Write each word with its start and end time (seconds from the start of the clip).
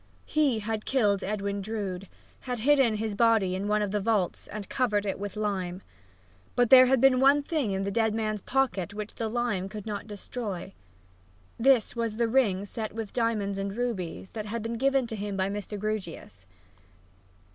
He 0.25 0.57
had 0.61 0.87
killed 0.87 1.23
Edwin 1.23 1.61
Drood, 1.61 2.07
had 2.39 2.57
hidden 2.57 2.95
his 2.95 3.13
body 3.13 3.53
in 3.53 3.67
one 3.67 3.83
of 3.83 3.91
the 3.91 3.99
vaults 3.99 4.47
and 4.47 4.67
covered 4.67 5.05
it 5.05 5.19
with 5.19 5.35
lime. 5.35 5.83
But 6.55 6.71
there 6.71 6.87
had 6.87 6.99
been 6.99 7.19
one 7.19 7.43
thing 7.43 7.69
in 7.69 7.83
the 7.83 7.91
dead 7.91 8.15
man's 8.15 8.41
pocket 8.41 8.95
which 8.95 9.13
the 9.13 9.27
lime 9.29 9.69
could 9.69 9.85
not 9.85 10.07
destroy: 10.07 10.73
this 11.59 11.95
was 11.95 12.15
the 12.15 12.27
ring 12.27 12.65
set 12.65 12.93
with 12.93 13.13
diamonds 13.13 13.59
and 13.59 13.77
rubies, 13.77 14.29
that 14.29 14.47
had 14.47 14.63
been 14.63 14.79
given 14.79 15.05
to 15.05 15.15
him 15.15 15.37
by 15.37 15.49
Mr. 15.49 15.77
Grewgious. 15.77 16.47